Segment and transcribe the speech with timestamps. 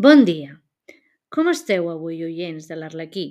[0.00, 0.54] Bon dia!
[1.28, 3.24] Com esteu avui, oients de l'Arlequí?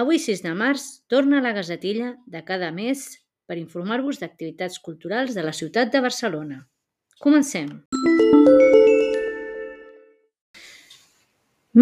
[0.00, 3.04] Avui, 6 de març, torna la gasetilla de cada mes
[3.48, 6.58] per informar-vos d'activitats culturals de la ciutat de Barcelona.
[7.24, 7.70] Comencem!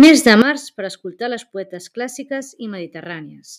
[0.05, 3.56] Mes de març per escoltar les poetes clàssiques i mediterrànies.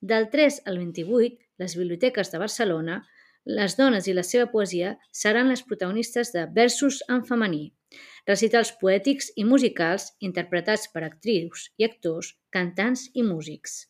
[0.00, 3.02] Del 3 al 28, les biblioteques de Barcelona,
[3.44, 7.66] les dones i la seva poesia seran les protagonistes de versos en femení,
[8.26, 13.82] recitals poètics i musicals interpretats per actrius i actors, cantants i músics.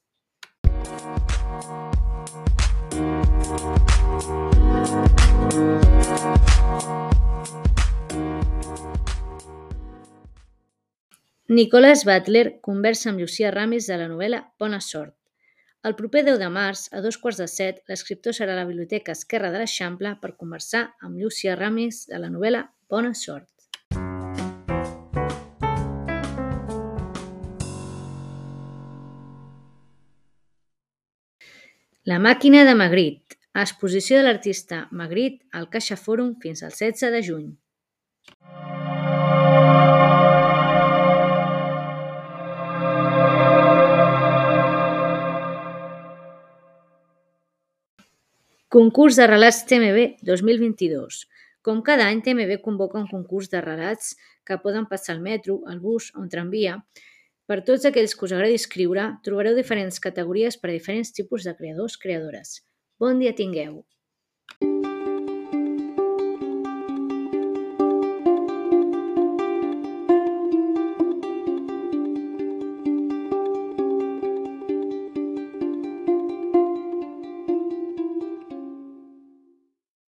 [11.55, 15.15] Nicholas Butler conversa amb Llucia Ramis de la novel·la Bona sort.
[15.85, 19.13] El proper 10 de març, a dos quarts de set, l'escriptor serà a la Biblioteca
[19.13, 23.54] Esquerra de l'Eixample per conversar amb Llucia Ramis de la novel·la Bona sort.
[32.05, 37.21] La màquina de Magritte, exposició de l'artista Magritte al Caixa Fòrum fins al 16 de
[37.24, 37.47] juny.
[48.69, 51.23] Concurs de relats TMB 2022.
[51.65, 54.13] Com cada any, TMB convoca un concurs de relats
[54.45, 56.82] que poden passar al metro, al bus o un tramvia.
[57.50, 61.52] Per tots aquells que us agradi escriure, trobareu diferents categories per a diferents tipus de
[61.59, 62.54] creadors, creadores.
[63.04, 63.82] Bon dia tingueu!